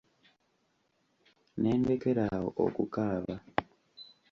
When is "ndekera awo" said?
1.79-2.49